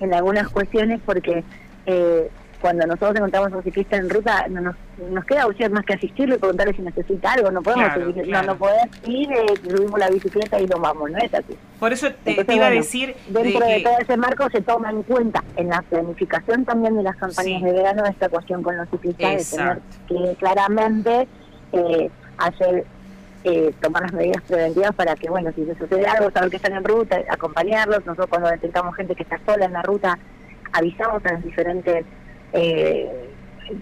en 0.00 0.12
algunas 0.14 0.48
cuestiones 0.48 1.00
porque 1.04 1.44
eh, 1.86 2.30
cuando 2.62 2.86
nosotros 2.86 3.16
encontramos 3.16 3.52
a 3.52 3.56
un 3.56 3.62
ciclista 3.64 3.96
en 3.96 4.08
ruta 4.08 4.46
no 4.48 4.60
nos, 4.60 4.76
nos 5.10 5.24
queda 5.24 5.46
opción 5.46 5.72
más 5.72 5.84
que 5.84 5.94
asistirlo 5.94 6.36
y 6.36 6.38
preguntarle 6.38 6.72
si 6.74 6.80
necesita 6.82 7.32
algo. 7.32 7.50
No 7.50 7.60
podemos 7.60 7.86
Claro, 7.92 8.06
seguir- 8.12 8.24
claro. 8.24 8.46
no, 8.46 8.52
no 8.54 8.58
podés 8.58 8.82
ir, 9.06 9.30
eh, 9.32 9.46
subimos 9.68 9.98
la 9.98 10.08
bicicleta 10.08 10.60
y 10.60 10.66
nos 10.66 10.80
vamos, 10.80 11.10
no 11.10 11.18
es 11.18 11.34
así. 11.34 11.56
Por 11.80 11.92
eso 11.92 12.06
te, 12.08 12.30
Entonces, 12.30 12.46
te 12.46 12.54
iba 12.54 12.66
a 12.66 12.70
decir 12.70 13.14
de 13.28 13.42
Dentro 13.42 13.66
de, 13.66 13.76
que- 13.78 13.82
todo 13.82 13.94
ese 14.00 14.16
marco 14.16 14.48
se 14.50 14.62
toma 14.62 14.90
en 14.90 15.02
cuenta 15.02 15.42
en 15.56 15.68
la 15.68 15.82
planificación 15.82 16.64
también 16.64 16.96
de 16.96 17.02
las 17.02 17.16
campañas 17.16 17.60
Sí. 17.60 17.64
de 17.66 17.72
verano 17.72 18.04
esta 18.06 18.28
cuestión 18.28 18.62
con 18.62 18.76
los 18.76 18.88
ciclistas 18.88 19.50
de 19.50 19.56
tener 19.58 19.78
que 20.08 20.36
claramente 20.38 21.28
eh, 21.72 22.10
hacer 22.38 22.84
eh, 23.44 23.74
tomar 23.82 24.02
las 24.02 24.12
medidas 24.12 24.40
preventivas 24.46 24.94
para 24.94 25.16
que 25.16 25.28
bueno 25.28 25.50
si 25.56 25.64
se 25.64 25.74
sucede 25.74 26.06
algo 26.06 26.30
saber 26.30 26.48
que 26.48 26.56
están 26.58 26.74
en 26.74 26.84
ruta 26.84 27.18
acompañarlos 27.28 27.98
nosotros 28.06 28.28
cuando 28.28 28.48
detectamos 28.48 28.94
gente 28.94 29.16
que 29.16 29.24
está 29.24 29.40
sola 29.44 29.64
en 29.64 29.72
la 29.72 29.82
ruta 29.82 30.16
avisamos 30.72 31.24
a 31.26 31.32
las 31.32 31.42
diferentes 31.42 32.04
eh, 32.52 33.28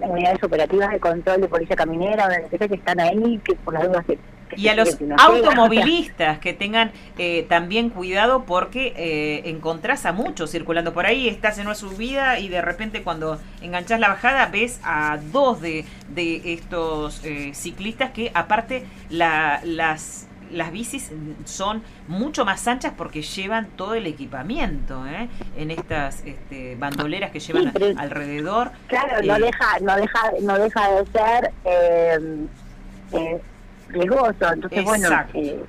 unidades 0.00 0.42
operativas 0.42 0.90
de 0.90 1.00
control 1.00 1.40
de 1.40 1.48
policía 1.48 1.76
caminera 1.76 2.26
o 2.26 2.58
que 2.58 2.74
están 2.74 3.00
ahí 3.00 3.40
que 3.44 3.54
por 3.56 3.74
las 3.74 3.84
dudas 3.84 4.04
se 4.06 4.18
y 4.56 4.68
a 4.68 4.74
los 4.74 4.98
automovilistas 5.18 6.38
que 6.38 6.52
tengan 6.52 6.92
eh, 7.18 7.46
también 7.48 7.90
cuidado 7.90 8.44
porque 8.44 8.94
eh, 8.96 9.42
encontrás 9.48 10.06
a 10.06 10.12
muchos 10.12 10.50
circulando 10.50 10.92
por 10.92 11.06
ahí, 11.06 11.28
estás 11.28 11.58
en 11.58 11.66
una 11.66 11.74
subida 11.74 12.38
y 12.38 12.48
de 12.48 12.60
repente 12.60 13.02
cuando 13.02 13.38
enganchás 13.62 14.00
la 14.00 14.08
bajada 14.08 14.46
ves 14.46 14.80
a 14.82 15.18
dos 15.32 15.60
de, 15.60 15.84
de 16.08 16.54
estos 16.54 17.24
eh, 17.24 17.52
ciclistas 17.54 18.10
que 18.10 18.30
aparte 18.34 18.84
la, 19.08 19.60
las 19.64 20.26
las 20.50 20.72
bicis 20.72 21.10
son 21.44 21.82
mucho 22.08 22.44
más 22.44 22.66
anchas 22.68 22.92
porque 22.96 23.22
llevan 23.22 23.68
todo 23.76 23.94
el 23.94 24.06
equipamiento 24.06 25.06
¿eh? 25.06 25.28
en 25.56 25.70
estas 25.70 26.24
este, 26.24 26.76
bandoleras 26.76 27.30
que 27.30 27.40
llevan 27.40 27.72
alrededor. 27.98 28.72
Claro, 28.88 29.22
no 29.24 29.38
deja 29.38 29.78
no 29.80 29.96
deja 29.96 30.32
no 30.42 30.58
deja 30.58 30.90
de 30.90 31.06
ser 31.06 31.52
eh, 31.64 33.40
riesgoso. 33.88 34.52
Entonces, 34.52 34.84
bueno, 34.84 35.08
eh, 35.34 35.64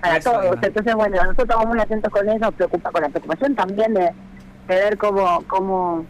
para 0.00 0.20
todos. 0.20 0.56
Entonces, 0.62 0.94
bueno, 0.94 1.16
nosotros 1.16 1.48
estamos 1.48 1.66
muy 1.66 1.80
atentos 1.80 2.10
con 2.10 2.28
eso, 2.28 2.38
nos 2.38 2.54
preocupa 2.54 2.90
con 2.90 3.02
la 3.02 3.08
preocupación 3.08 3.54
también 3.54 3.94
de, 3.94 4.10
ver 4.66 4.96
cómo, 4.98 5.42
cómo, 5.48 6.04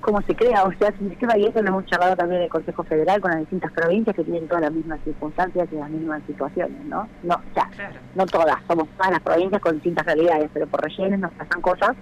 cómo 0.00 0.20
se 0.22 0.34
crea, 0.34 0.64
o 0.64 0.72
sea, 0.72 0.92
sistema, 0.98 1.36
y 1.36 1.46
eso 1.46 1.62
lo 1.62 1.68
hemos 1.68 1.86
charlado 1.86 2.16
también 2.16 2.40
en 2.40 2.44
el 2.44 2.50
Consejo 2.50 2.82
Federal 2.84 3.20
con 3.20 3.30
las 3.30 3.40
distintas 3.40 3.72
provincias 3.72 4.16
que 4.16 4.24
tienen 4.24 4.48
todas 4.48 4.62
las 4.62 4.72
mismas 4.72 5.00
circunstancias 5.04 5.68
y 5.70 5.76
las 5.76 5.90
mismas 5.90 6.22
situaciones, 6.26 6.84
¿no? 6.86 7.08
No, 7.22 7.34
o 7.34 7.54
sea, 7.54 7.70
no 8.14 8.26
todas, 8.26 8.56
somos 8.66 8.88
todas 8.96 9.12
las 9.12 9.20
provincias 9.20 9.60
con 9.60 9.74
distintas 9.74 10.06
realidades, 10.06 10.50
pero 10.52 10.66
por 10.66 10.82
regiones 10.82 11.20
nos 11.20 11.32
pasan 11.32 11.60
cosas 11.60 11.96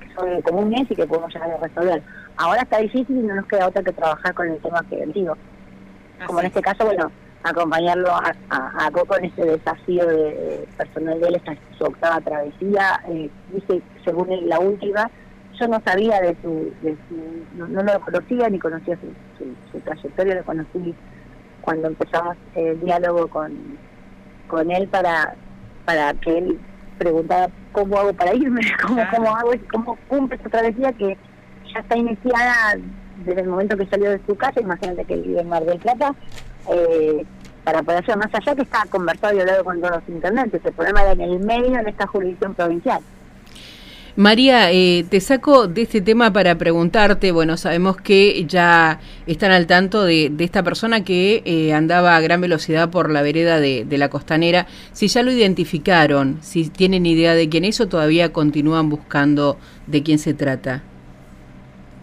que 0.00 0.14
son 0.14 0.42
comunes 0.42 0.90
y 0.90 0.96
que 0.96 1.06
podemos 1.06 1.32
llegar 1.32 1.50
a 1.50 1.58
resolver. 1.58 2.02
Ahora 2.36 2.62
está 2.62 2.78
difícil 2.78 3.16
y 3.16 3.22
no 3.22 3.34
nos 3.34 3.46
queda 3.46 3.68
otra 3.68 3.82
que 3.82 3.92
trabajar 3.92 4.34
con 4.34 4.48
el 4.48 4.58
tema 4.58 4.82
preventivo. 4.82 5.36
Como 6.26 6.40
en 6.40 6.46
este 6.46 6.62
caso, 6.62 6.84
bueno, 6.84 7.10
acompañarlo 7.42 8.10
a, 8.10 8.32
a, 8.50 8.90
Coco 8.92 9.16
en 9.16 9.26
este 9.26 9.44
desafío 9.44 10.06
de, 10.06 10.66
personal 10.76 11.20
de 11.20 11.28
él, 11.28 11.34
esta 11.34 11.56
su 11.76 11.84
octava 11.84 12.20
travesía. 12.20 13.00
Eh, 13.08 13.30
dice, 13.52 13.82
según 14.04 14.48
la 14.48 14.60
última, 14.60 15.10
yo 15.58 15.68
no 15.68 15.80
sabía 15.84 16.20
de 16.20 16.36
su, 16.42 16.72
de 16.82 16.96
su 17.08 17.66
no, 17.68 17.82
lo 17.82 18.00
conocía 18.00 18.48
ni 18.48 18.58
conocía 18.58 18.96
su, 18.96 19.44
su, 19.70 19.80
trayectoria, 19.80 20.36
lo 20.36 20.44
conocí 20.44 20.94
cuando 21.60 21.88
empezamos 21.88 22.36
el 22.54 22.80
diálogo 22.80 23.28
con, 23.28 23.52
con 24.48 24.70
él 24.70 24.88
para, 24.88 25.34
para 25.84 26.14
que 26.14 26.38
él 26.38 26.58
preguntara 26.98 27.48
cómo 27.72 27.98
hago 27.98 28.12
para 28.12 28.34
irme, 28.34 28.60
cómo, 28.86 29.02
cómo 29.14 29.36
hago, 29.36 29.52
cómo 29.70 29.98
cumple 30.08 30.36
esta 30.36 30.50
travesía 30.50 30.92
que 30.92 31.16
ya 31.72 31.80
está 31.80 31.96
iniciada 31.96 32.76
desde 33.24 33.40
el 33.40 33.48
momento 33.48 33.76
que 33.76 33.86
salió 33.86 34.10
de 34.10 34.20
su 34.26 34.36
casa, 34.36 34.60
imagínate 34.60 35.04
que 35.04 35.14
él 35.14 35.22
vive 35.22 35.40
en 35.40 35.48
Mar 35.48 35.64
del 35.64 35.78
Plata, 35.78 36.14
eh, 36.70 37.24
para 37.64 37.82
poder 37.82 38.04
ser 38.04 38.16
más 38.16 38.34
allá 38.34 38.54
que 38.56 38.62
está 38.62 38.84
conversado 38.90 39.36
y 39.36 39.40
hablado 39.40 39.64
con 39.64 39.80
todos 39.80 39.96
los 39.96 40.08
intendentes. 40.08 40.64
El 40.64 40.72
problema 40.72 41.02
era 41.02 41.12
en 41.12 41.20
el 41.20 41.38
medio, 41.38 41.78
en 41.78 41.88
esta 41.88 42.06
jurisdicción 42.06 42.54
provincial. 42.54 43.00
María, 44.16 44.70
eh, 44.70 45.04
te 45.08 45.20
saco 45.20 45.68
de 45.68 45.82
este 45.82 46.00
tema 46.00 46.32
para 46.32 46.56
preguntarte, 46.56 47.32
bueno, 47.32 47.56
sabemos 47.56 47.96
que 47.96 48.44
ya 48.46 49.00
están 49.26 49.52
al 49.52 49.66
tanto 49.66 50.04
de, 50.04 50.32
esta 50.38 50.62
persona 50.62 51.02
que 51.02 51.42
eh, 51.44 51.72
andaba 51.72 52.16
a 52.16 52.20
gran 52.20 52.40
velocidad 52.40 52.90
por 52.90 53.10
la 53.10 53.22
vereda 53.22 53.58
de, 53.58 53.86
la 53.90 54.10
costanera, 54.10 54.66
si 54.92 55.08
ya 55.08 55.22
lo 55.22 55.30
identificaron, 55.30 56.38
si 56.42 56.68
tienen 56.68 57.06
idea 57.06 57.34
de 57.34 57.48
quién 57.48 57.64
es 57.64 57.80
o 57.80 57.88
todavía 57.88 58.32
continúan 58.32 58.90
buscando 58.90 59.56
de 59.86 60.02
quién 60.02 60.18
se 60.18 60.34
trata. 60.34 60.82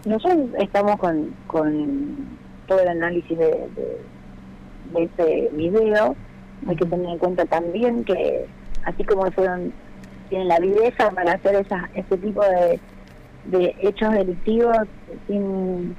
Nosotros 0.04 0.48
estamos 0.58 0.98
con, 0.98 1.34
con 1.46 2.16
todo 2.66 2.80
el 2.80 2.88
análisis 2.88 3.38
de 3.38 3.68
de 4.92 5.04
ese 5.04 5.50
video. 5.52 6.16
Hay 6.66 6.76
que 6.76 6.86
tener 6.86 7.08
en 7.08 7.18
cuenta 7.18 7.44
también 7.46 8.04
que, 8.04 8.46
así 8.84 9.04
como 9.04 9.30
fueron 9.32 9.72
tienen 10.30 10.48
la 10.48 10.58
viveza 10.58 11.10
para 11.10 11.32
hacer 11.32 11.56
esa, 11.56 11.90
ese 11.94 12.16
tipo 12.16 12.42
de, 12.42 12.80
de 13.44 13.76
hechos 13.82 14.12
delictivos 14.12 14.78
sin 15.26 15.94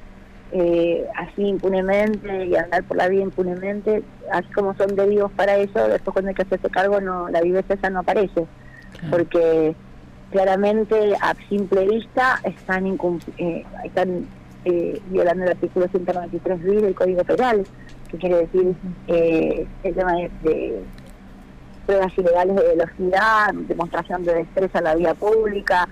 eh, 0.53 1.05
así 1.15 1.43
impunemente 1.43 2.45
y 2.45 2.55
andar 2.55 2.83
por 2.83 2.97
la 2.97 3.07
vida 3.07 3.21
impunemente, 3.21 4.03
así 4.31 4.51
como 4.53 4.75
son 4.75 4.95
debidos 4.95 5.31
para 5.31 5.55
eso, 5.57 5.87
después 5.87 6.13
cuando 6.13 6.29
hay 6.29 6.35
que 6.35 6.41
hacerse 6.41 6.69
cargo 6.69 6.99
no 6.99 7.29
la 7.29 7.41
viveza 7.41 7.73
esa 7.73 7.89
no 7.89 7.99
aparece, 7.99 8.45
porque 9.09 9.75
claramente 10.31 11.13
a 11.21 11.35
simple 11.47 11.87
vista 11.87 12.39
están, 12.43 12.85
eh, 13.37 13.65
están 13.85 14.25
eh, 14.65 15.01
violando 15.07 15.43
el 15.43 15.51
artículo 15.51 15.87
193 15.87 16.63
b 16.63 16.81
del 16.81 16.95
Código 16.95 17.23
Penal, 17.23 17.65
que 18.09 18.17
quiere 18.17 18.37
decir 18.37 18.75
eh, 19.07 19.65
el 19.83 19.95
tema 19.95 20.15
de, 20.43 20.81
pruebas 21.91 22.17
ilegales 22.17 22.55
de 22.55 22.75
velocidad, 22.75 23.53
demostración 23.53 24.23
de 24.23 24.33
destreza 24.35 24.77
en 24.77 24.83
la 24.85 24.95
vía 24.95 25.13
pública, 25.13 25.89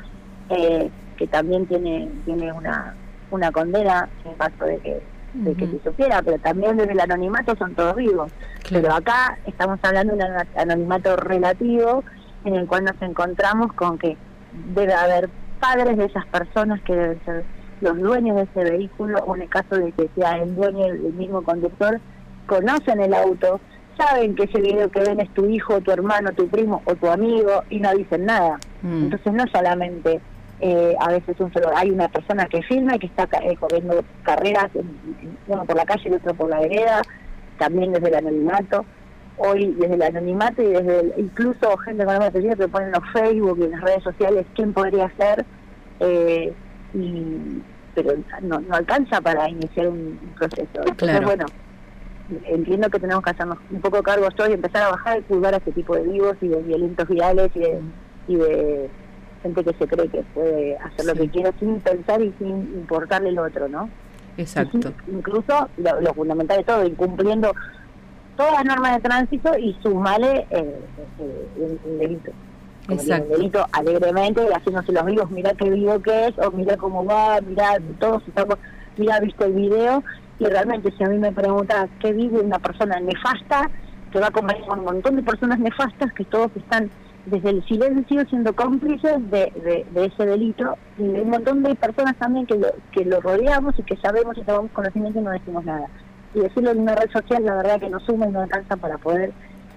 eh, 0.50 0.90
que 1.18 1.28
también 1.28 1.66
tiene 1.66 2.10
tiene 2.24 2.54
una 2.54 2.96
una 3.32 3.52
condena 3.52 4.08
en 4.24 4.34
caso 4.36 4.66
de 4.66 4.78
que 4.78 5.02
de 5.34 5.54
que 5.56 5.68
se 5.68 5.80
supiera, 5.84 6.22
pero 6.24 6.40
también 6.40 6.78
desde 6.78 6.94
el 6.94 7.00
anonimato 7.02 7.56
son 7.58 7.76
todos 7.76 7.96
vivos. 7.96 8.32
Pero 8.70 8.94
acá 8.94 9.38
estamos 9.46 9.78
hablando 9.84 10.16
de 10.16 10.24
un 10.24 10.32
anonimato 10.56 11.16
relativo 11.18 12.04
en 12.46 12.56
el 12.56 12.66
cual 12.66 12.86
nos 12.86 13.00
encontramos 13.02 13.74
con 13.74 14.00
que 14.00 14.18
debe 14.74 14.94
haber 14.94 15.30
padres 15.60 15.98
de 15.98 16.06
esas 16.06 16.26
personas 16.28 16.82
que 16.82 16.96
deben 16.96 17.26
ser 17.26 17.44
los 17.82 17.98
dueños 17.98 18.38
de 18.38 18.44
ese 18.44 18.72
vehículo, 18.72 19.20
o 19.20 19.36
en 19.36 19.44
el 19.44 19.50
caso 19.50 19.76
de 19.76 19.92
que 19.92 20.10
sea 20.16 20.38
el 20.38 20.56
dueño 20.56 20.88
del 20.88 21.14
mismo 21.14 21.44
conductor, 21.44 22.00
conocen 22.48 23.02
el 23.02 23.14
auto, 23.14 23.60
saben 24.00 24.36
que 24.36 24.44
ese 24.44 24.62
video 24.62 24.90
que 24.90 25.02
ven 25.02 25.20
es 25.20 25.30
tu 25.34 25.46
hijo, 25.46 25.82
tu 25.82 25.92
hermano, 25.92 26.32
tu 26.32 26.48
primo 26.48 26.82
o 26.86 26.96
tu 26.96 27.08
amigo 27.08 27.64
y 27.70 27.80
no 27.80 27.94
dicen 27.94 28.26
nada. 28.26 28.60
Mm. 28.82 29.04
Entonces 29.06 29.34
no 29.34 29.46
solamente 29.52 30.22
eh, 30.62 30.96
a 31.00 31.10
veces 31.10 31.40
un 31.40 31.52
solo, 31.52 31.70
hay 31.76 31.90
una 31.90 32.08
persona 32.08 32.46
que 32.46 32.62
filma 32.64 32.96
y 32.96 33.00
que 33.00 33.08
está 33.08 33.28
eh, 33.44 33.56
corriendo 33.58 34.04
carreras, 34.24 34.70
uno 35.48 35.66
por 35.66 35.76
la 35.76 35.86
calle 35.86 36.04
y 36.06 36.08
el 36.08 36.14
otro 36.16 36.34
por 36.34 36.50
la 36.50 36.60
vereda, 36.60 37.02
también 37.58 37.92
desde 37.92 38.08
el 38.08 38.16
anonimato. 38.16 38.86
Hoy 39.42 39.74
desde 39.80 39.96
el 39.96 40.02
anonimato 40.02 40.62
y 40.62 40.68
desde 40.68 41.14
incluso 41.18 41.78
gente 41.78 42.04
con 42.04 42.20
la 42.20 42.30
que 42.30 42.68
ponen 42.68 42.90
en 42.90 42.94
los 42.94 43.12
Facebook 43.14 43.58
y 43.62 43.64
en 43.64 43.72
las 43.72 43.82
redes 43.82 44.04
sociales 44.04 44.46
quién 44.54 44.74
podría 44.74 45.10
ser. 45.16 45.46
Eh, 46.02 46.54
y, 46.94 47.62
pero 47.96 48.16
no, 48.42 48.60
no 48.60 48.76
alcanza 48.76 49.22
para 49.22 49.50
iniciar 49.50 49.88
un, 49.88 50.20
proceso. 50.38 50.82
Entonces, 50.86 51.22
bueno, 51.24 51.46
entiendo 52.46 52.90
que 52.90 53.00
tenemos 53.00 53.24
que 53.24 53.32
hacernos 53.32 53.58
un 53.72 53.82
poco 53.82 54.02
cargo 54.04 54.28
hoy 54.28 54.50
y 54.50 54.54
empezar 54.54 54.84
a 54.84 54.92
bajar 54.92 55.20
y 55.20 55.24
cuidar 55.24 55.54
a 55.54 55.58
este 55.58 55.72
tipo 55.72 55.96
de 55.96 56.04
vivos 56.04 56.36
y 56.42 56.48
de 56.48 56.62
violentos 56.62 57.08
virales 57.08 57.52
y 57.56 57.60
de, 57.60 57.82
y 58.28 58.36
de 58.36 58.90
gente 59.42 59.64
que 59.64 59.74
se 59.74 59.88
cree 59.88 60.08
que 60.10 60.24
puede 60.34 60.78
hacer 60.78 61.06
lo 61.06 61.14
que 61.14 61.30
quiera 61.30 61.52
sin 61.60 61.80
pensar 61.80 62.22
y 62.22 62.34
sin 62.38 62.50
importarle 62.50 63.30
el 63.30 63.40
otro, 63.40 63.68
¿no? 63.68 63.90
Exacto. 64.38 64.94
incluso 65.08 65.70
lo, 65.78 66.14
fundamental 66.14 66.58
de 66.58 66.64
todo, 66.64 66.86
incumpliendo 66.86 67.54
todas 68.38 68.54
las 68.54 68.66
normas 68.66 68.96
de 68.96 69.02
tránsito 69.02 69.58
y 69.58 69.78
sumarle 69.84 70.48
eh, 70.50 70.80
eh, 71.20 71.78
el 71.86 72.00
delito. 72.00 72.32
Exacto. 72.88 73.38
delito 73.38 73.66
alegremente 73.72 74.42
haciéndose 74.52 74.92
los 74.94 75.06
vivos, 75.06 75.30
mira 75.30 75.54
qué 75.54 75.70
vivo 75.70 76.02
que 76.02 76.28
es, 76.28 76.40
o 76.40 76.52
mira 76.52 76.78
cómo 76.78 77.06
va, 77.06 77.40
mira, 77.42 77.78
todos 78.00 78.24
estamos, 78.28 78.58
mira, 78.98 79.20
visto 79.20 79.46
el 79.46 79.54
video, 79.54 80.04
y 80.40 80.46
realmente 80.46 80.92
si 80.98 81.04
a 81.04 81.08
mí 81.08 81.18
me 81.18 81.32
pregunta 81.32 81.88
qué 82.00 82.14
vive 82.14 82.40
una 82.40 82.60
persona 82.60 83.00
nefasta, 83.00 83.70
que 84.12 84.20
va 84.20 84.28
a 84.28 84.30
acompañar 84.30 84.66
con 84.66 84.80
un 84.80 84.86
montón 84.86 85.16
de 85.18 85.24
personas 85.24 85.60
nefastas 85.60 86.12
que 86.14 86.26
todos 86.26 86.50
están 86.56 86.90
desde 87.26 87.50
el 87.50 87.66
silencio 87.66 88.26
siendo 88.28 88.56
cómplices 88.56 89.30
de, 89.30 89.86
de, 89.92 90.06
ese 90.06 90.26
delito 90.26 90.78
y 90.98 91.04
hay 91.04 91.22
un 91.22 91.30
montón 91.30 91.62
de 91.62 91.76
personas 91.76 92.16
también 92.18 92.48
que 92.48 92.56
lo, 92.56 92.70
que 92.92 93.06
lo 93.06 93.22
rodeamos 93.22 93.78
y 93.78 93.84
que 93.84 93.98
sabemos 93.98 94.38
y 94.38 94.42
tenemos 94.42 94.72
conocimiento 94.72 95.20
y 95.20 95.24
no 95.24 95.32
decimos 95.32 95.66
nada. 95.66 95.88
Y 96.34 96.40
decirlo 96.40 96.72
en 96.72 96.80
una 96.80 96.96
red 96.96 97.12
social 97.12 97.44
la 97.44 97.56
verdad 97.56 97.80
que 97.80 97.90
no 97.90 98.00
suma 98.00 98.28
y 98.28 98.32
no 98.32 98.42
alcanza 98.42 98.78
para 98.78 98.98
poder 98.98 99.32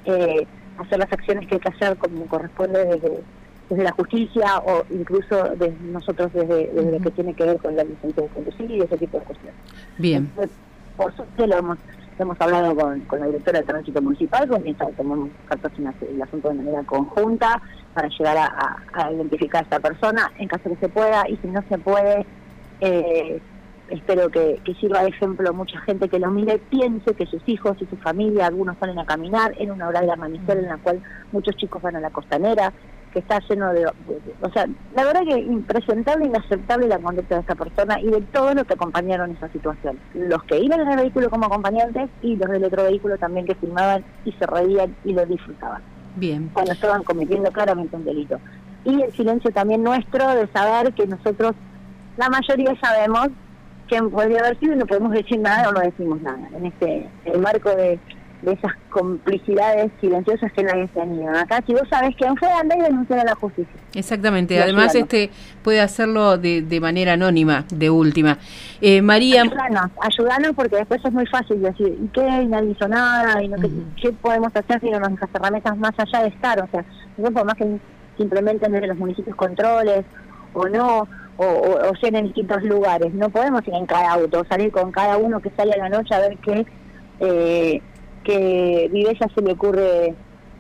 eh, 0.05 0.47
hacer 0.79 0.99
las 0.99 1.13
acciones 1.13 1.47
que 1.47 1.57
hay 1.57 1.61
que 1.61 1.69
hacer 1.69 1.97
como 1.99 2.27
corresponde 2.27 2.85
desde, 2.85 3.23
desde 3.69 3.85
la 3.85 3.93
justicia 3.93 4.59
o 4.67 4.85
incluso 4.91 5.45
desde 5.57 5.77
nosotros 5.83 6.33
desde, 6.33 6.71
lo 6.75 6.99
que 6.99 7.11
tiene 7.11 7.35
que 7.35 7.45
ver 7.45 7.59
con 7.59 7.75
la 7.77 7.85
licencia 7.85 8.23
de 8.23 8.29
conducir 8.29 8.71
y 8.71 8.81
ese 8.81 8.97
tipo 8.99 9.19
de 9.19 9.25
cuestiones. 9.25 9.61
Bien. 9.99 10.31
por 10.97 11.15
suerte 11.15 11.47
lo 11.47 11.57
hemos 11.57 11.79
hemos 12.19 12.41
hablado 12.41 12.75
con, 12.75 13.01
con 13.01 13.21
la 13.21 13.27
directora 13.27 13.61
de 13.61 13.67
tránsito 13.67 14.01
municipal, 14.03 14.49
con 14.49 14.63
quien 14.63 14.77
tomamos 14.77 15.31
cartas 15.47 15.73
en 15.79 15.93
el 16.15 16.23
asunto 16.23 16.49
de 16.49 16.55
manera 16.55 16.83
conjunta 16.85 17.61
para 17.95 18.09
llegar 18.09 18.37
a, 18.39 19.13
identificar 19.13 19.63
a 19.63 19.65
esta 19.65 19.81
persona 19.81 20.31
en 20.39 20.49
caso 20.49 20.71
que 20.71 20.77
se 20.77 20.89
pueda 20.89 21.29
y 21.29 21.37
si 21.37 21.49
no 21.49 21.63
se 21.69 21.79
puede, 21.79 22.27
eh, 22.81 23.41
espero 23.89 24.31
que, 24.31 24.61
sirva 24.81 25.03
de 25.03 25.11
ejemplo 25.11 25.53
mucha 25.53 25.79
gente 25.81 26.09
que 26.09 26.19
lo 26.19 26.31
mire, 26.31 26.59
piense 26.59 27.15
que 27.15 27.27
sus 27.27 27.43
hijos 27.47 27.77
y 27.81 27.87
su 27.87 27.97
familia, 27.97 28.47
algunos 28.47 28.77
salen 28.79 28.99
a 28.99 29.05
caminar 29.05 29.55
en 29.59 29.71
una 29.71 29.89
hora 29.89 30.01
de 30.01 30.13
amanecer 30.13 30.59
en 30.59 30.69
la 30.69 30.79
cual 30.79 31.03
muchos 31.31 31.57
chicos 31.57 31.83
van 31.83 31.97
a 31.97 32.01
la 32.01 32.11
costanera, 32.11 32.73
que 33.13 33.21
está 33.21 33.39
lleno 33.49 33.73
de, 33.73 33.87
O 33.87 34.51
sea, 34.53 34.67
la 34.95 35.05
verdad 35.05 35.23
que 35.23 35.39
impresentable, 35.39 36.27
inaceptable 36.27 36.89
la 36.89 36.99
conducta 36.99 37.37
de 37.37 37.41
esta 37.43 37.55
persona 37.55 38.01
y 38.01 38.09
de 38.09 38.21
todos 38.33 38.55
los 38.55 38.65
que 38.65 38.75
acompañaron 38.75 39.33
esa 39.33 39.49
situación. 39.49 39.99
Los 40.15 40.43
que 40.45 40.59
iban 40.59 40.81
en 40.81 40.91
el 40.91 40.97
vehículo 40.97 41.31
como 41.31 41.47
acompañantes 41.47 42.11
y 42.23 42.37
los 42.37 42.51
del 42.51 42.65
otro 42.65 42.85
vehículo 42.85 43.19
también 43.19 43.47
que 43.47 43.55
filmaban 43.55 44.05
y 44.25 44.33
se 44.33 44.47
reían 44.47 44.97
y 45.05 45.13
lo 45.13 45.25
disfrutaban. 45.27 45.83
Bien. 46.17 46.51
Cuando 46.53 46.73
estaban 46.73 47.03
cometiendo 47.03 47.51
claramente 47.53 47.97
un 47.97 48.05
delito. 48.05 48.39
Y 48.85 49.03
el 49.03 49.13
silencio 49.13 49.51
también 49.53 49.83
nuestro 49.83 50.29
de 50.31 50.47
saber 50.49 50.93
que 50.95 51.07
nosotros, 51.07 51.53
la 52.17 52.29
mayoría 52.29 52.75
sabemos 52.81 53.29
quién 53.89 54.11
podría 54.11 54.41
haber 54.41 54.59
sido 54.59 54.75
y 54.75 54.79
no 54.79 54.87
podemos 54.87 55.13
decir 55.13 55.39
nada 55.39 55.69
o 55.69 55.73
no 55.73 55.81
decimos 55.81 56.21
nada. 56.23 56.49
En 56.57 56.67
este 56.67 57.09
el 57.27 57.41
marco 57.41 57.71
de 57.71 57.99
de 58.43 58.53
esas 58.53 58.73
complicidades 58.91 59.91
silenciosas 60.01 60.53
que 60.53 60.65
nadie 60.65 60.89
se 60.93 61.01
anima. 61.01 61.41
Acá, 61.41 61.63
si 61.65 61.73
vos 61.73 61.83
sabes 61.89 62.15
quién 62.17 62.37
fue, 62.37 62.51
anda 62.51 62.77
y 62.77 62.81
denuncia 62.81 63.21
a 63.21 63.25
la 63.25 63.35
justicia. 63.37 63.73
Exactamente, 63.95 64.61
además 64.61 64.95
este 64.95 65.31
puede 65.63 65.81
hacerlo 65.81 66.39
de, 66.39 66.63
de 66.63 66.81
manera 66.81 67.13
anónima, 67.13 67.65
de 67.73 67.89
última. 67.91 68.39
Eh, 68.81 69.01
María... 69.01 69.43
Ayudanos, 69.43 69.91
ayudanos 70.01 70.53
porque 70.57 70.77
después 70.77 71.01
es 71.05 71.13
muy 71.13 71.27
fácil 71.27 71.63
decir, 71.63 71.97
¿y 72.03 72.09
qué? 72.09 72.23
nadie 72.47 72.71
hizo 72.71 72.89
nada, 72.89 73.43
y 73.43 73.49
no, 73.49 73.57
¿qué 74.01 74.13
podemos 74.13 74.55
hacer 74.55 74.81
si 74.81 74.91
no 74.91 74.99
nos 74.99 75.13
herramientas 75.35 75.77
más 75.79 75.93
allá 75.97 76.23
de 76.23 76.29
estar? 76.29 76.61
O 76.61 76.69
sea, 76.69 76.85
no 77.17 77.45
más 77.45 77.55
que 77.55 77.79
simplemente 78.19 78.67
en 78.67 78.89
los 78.89 78.99
municipios 78.99 79.37
controles 79.37 80.05
o 80.53 80.69
no, 80.69 81.09
o, 81.37 81.45
o, 81.45 81.97
ser 81.97 82.15
en 82.15 82.27
distintos 82.27 82.63
lugares. 82.65 83.15
No 83.15 83.31
podemos 83.31 83.67
ir 83.67 83.75
en 83.75 83.87
cada 83.87 84.13
auto, 84.13 84.45
salir 84.49 84.71
con 84.71 84.91
cada 84.91 85.17
uno 85.17 85.41
que 85.41 85.51
sale 85.51 85.73
a 85.73 85.79
la 85.79 85.89
noche 85.89 86.15
a 86.15 86.21
ver 86.21 86.37
qué... 86.39 86.67
Eh, 87.21 87.83
que 88.23 88.89
Vivella 88.93 89.27
se 89.35 89.41
le 89.41 89.53
ocurre 89.53 90.15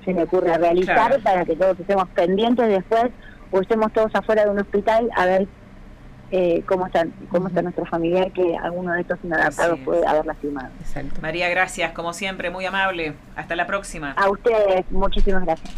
se 0.04 0.12
le 0.12 0.24
ocurre 0.24 0.56
realizar 0.58 1.20
para 1.20 1.44
que 1.44 1.54
todos 1.54 1.78
estemos 1.78 2.08
pendientes 2.08 2.68
después 2.68 3.06
o 3.52 3.60
estemos 3.60 3.92
todos 3.92 4.10
afuera 4.14 4.44
de 4.44 4.50
un 4.50 4.58
hospital 4.58 5.08
a 5.16 5.26
ver 5.26 5.46
eh, 6.32 6.62
cómo 6.66 6.86
están 6.86 7.12
cómo 7.30 7.48
está 7.48 7.62
nuestro 7.62 7.84
familiar 7.84 8.32
que 8.32 8.56
alguno 8.56 8.92
de 8.94 9.02
estos 9.02 9.18
inadaptados 9.22 9.78
puede 9.80 10.06
haber 10.06 10.26
lastimado. 10.26 10.70
María, 11.20 11.48
gracias, 11.50 11.92
como 11.92 12.12
siempre, 12.14 12.50
muy 12.50 12.64
amable. 12.64 13.14
Hasta 13.36 13.54
la 13.54 13.66
próxima. 13.66 14.12
A 14.12 14.30
ustedes, 14.30 14.84
muchísimas 14.90 15.44
gracias. 15.44 15.72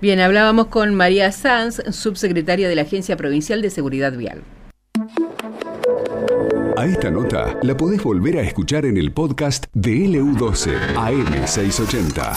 Bien, 0.00 0.20
hablábamos 0.20 0.66
con 0.66 0.94
María 0.94 1.32
Sanz, 1.32 1.82
subsecretaria 1.94 2.68
de 2.68 2.74
la 2.74 2.82
Agencia 2.82 3.16
Provincial 3.16 3.62
de 3.62 3.70
Seguridad 3.70 4.12
Vial. 4.12 4.42
A 6.80 6.86
esta 6.86 7.10
nota 7.10 7.58
la 7.60 7.76
podés 7.76 8.02
volver 8.02 8.38
a 8.38 8.40
escuchar 8.40 8.86
en 8.86 8.96
el 8.96 9.12
podcast 9.12 9.66
de 9.74 9.96
LU12 10.06 10.94
AM680. 10.94 12.36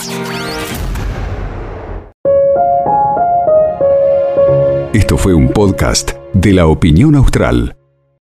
Esto 4.92 5.16
fue 5.16 5.32
un 5.32 5.48
podcast 5.48 6.10
de 6.34 6.52
la 6.52 6.66
opinión 6.66 7.14
austral. 7.14 7.74